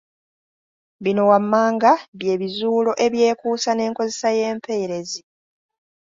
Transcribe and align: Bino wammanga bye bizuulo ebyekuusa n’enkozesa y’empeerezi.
Bino 1.03 1.23
wammanga 1.31 1.91
bye 2.19 2.33
bizuulo 2.41 2.91
ebyekuusa 3.05 3.69
n’enkozesa 3.73 4.29
y’empeerezi. 4.39 5.21